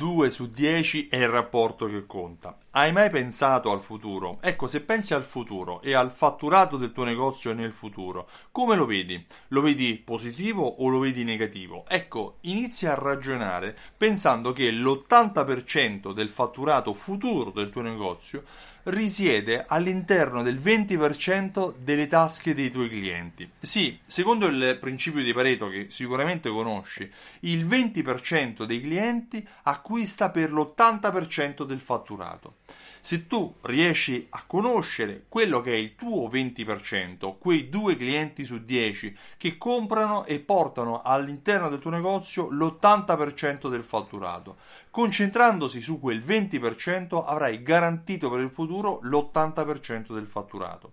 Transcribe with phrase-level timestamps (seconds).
[0.00, 2.56] 2 su 10 è il rapporto che conta.
[2.70, 4.38] Hai mai pensato al futuro?
[4.40, 8.86] Ecco, se pensi al futuro e al fatturato del tuo negozio nel futuro, come lo
[8.86, 9.22] vedi?
[9.48, 11.84] Lo vedi positivo o lo vedi negativo?
[11.86, 18.44] Ecco, inizia a ragionare pensando che l'80% del fatturato futuro del tuo negozio
[18.84, 23.48] risiede all'interno del 20% delle tasche dei tuoi clienti.
[23.58, 27.10] Sì, secondo il principio di Pareto che sicuramente conosci,
[27.40, 29.46] il 20% dei clienti
[29.90, 32.58] acquista per l'80% del fatturato.
[33.00, 38.64] Se tu riesci a conoscere quello che è il tuo 20%, quei due clienti su
[38.64, 44.58] 10 che comprano e portano all'interno del tuo negozio l'80% del fatturato,
[44.92, 50.92] concentrandosi su quel 20% avrai garantito per il futuro l'80% del fatturato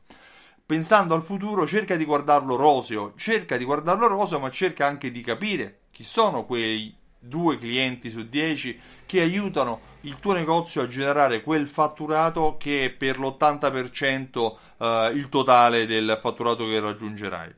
[0.67, 5.22] pensando al futuro, cerca di guardarlo roseo, cerca di guardarlo roseo, ma cerca anche di
[5.22, 11.41] capire chi sono quei due clienti su 10 che aiutano il tuo negozio a generare
[11.41, 17.55] quel fatturato che è per l'80% eh, il totale del fatturato che raggiungerai.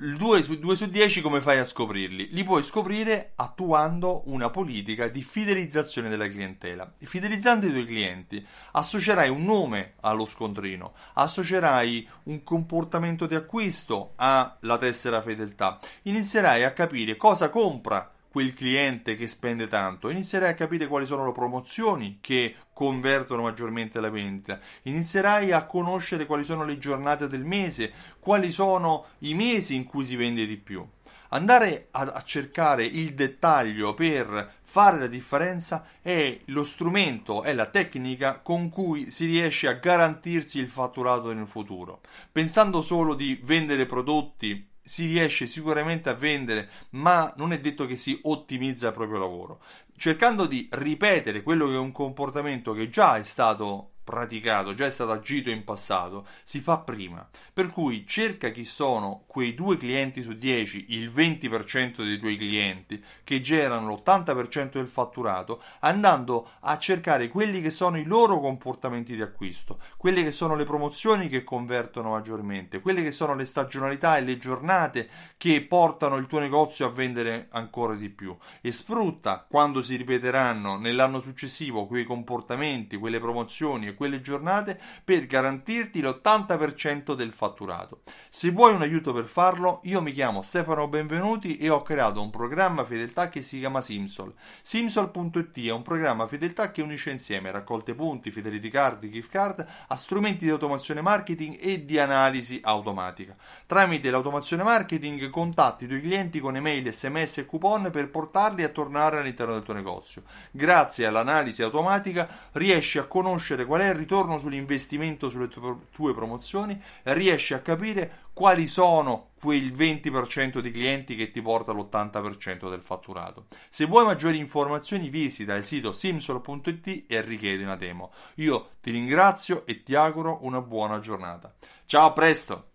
[0.00, 2.30] 2 su, 2 su 10 come fai a scoprirli?
[2.32, 6.90] Li puoi scoprire attuando una politica di fidelizzazione della clientela.
[6.96, 8.42] Fidelizzando i tuoi clienti,
[8.72, 16.72] associerai un nome allo scontrino, associerai un comportamento di acquisto alla tessera fedeltà, inizierai a
[16.72, 22.18] capire cosa compra quel cliente che spende tanto, inizierai a capire quali sono le promozioni
[22.20, 28.50] che convertono maggiormente la vendita, inizierai a conoscere quali sono le giornate del mese, quali
[28.50, 30.86] sono i mesi in cui si vende di più.
[31.32, 38.38] Andare a, cercare il dettaglio per fare la differenza è lo strumento, è la tecnica
[38.38, 42.00] con cui si riesce a garantirsi il fatturato nel futuro.
[42.32, 47.94] Pensando solo di vendere prodotti si riesce sicuramente a vendere, ma non è detto che
[47.94, 49.62] si ottimizza il proprio lavoro.
[49.96, 54.90] Cercando di ripetere quello che è un comportamento che già è stato praticato, già è
[54.90, 57.26] stato agito in passato, si fa prima.
[57.52, 63.02] Per cui cerca chi sono quei due clienti su 10, il 20% dei tuoi clienti,
[63.24, 69.22] che generano l'80% del fatturato, andando a cercare quelli che sono i loro comportamenti di
[69.22, 74.22] acquisto, quelle che sono le promozioni che convertono maggiormente, quelle che sono le stagionalità e
[74.22, 78.36] le giornate che portano il tuo negozio a vendere ancora di più.
[78.60, 85.26] E sfrutta quando si ripeteranno nell'anno successivo quei comportamenti, quelle promozioni e quelle giornate per
[85.26, 88.00] garantirti l'80% del fatturato.
[88.30, 92.30] Se vuoi un aiuto per farlo, io mi chiamo Stefano Benvenuti e ho creato un
[92.30, 94.32] programma fedeltà che si chiama Simsol.
[94.62, 99.96] Simsol.it è un programma fedeltà che unisce insieme raccolte punti, fidelity card, gift card a
[99.96, 103.36] strumenti di automazione marketing e di analisi automatica.
[103.66, 108.70] Tramite l'automazione marketing contatti i tuoi clienti con email, sms e coupon per portarli a
[108.70, 110.22] tornare all'interno del tuo negozio.
[110.52, 117.54] Grazie all'analisi automatica riesci a conoscere qual è il ritorno sull'investimento sulle tue promozioni, riesci
[117.54, 123.46] a capire quali sono quel 20% di clienti che ti porta all'80% del fatturato.
[123.68, 128.12] Se vuoi maggiori informazioni visita il sito simsol.it e richiedi una demo.
[128.36, 131.54] Io ti ringrazio e ti auguro una buona giornata.
[131.86, 132.69] Ciao, a presto!